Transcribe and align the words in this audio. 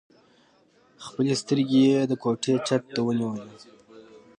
خپلې 1.05 1.33
سترګې 1.41 1.81
يې 1.89 1.99
د 2.09 2.13
کوټې 2.23 2.53
چت 2.67 2.83
ته 2.93 2.99
ونيولې. 3.05 3.49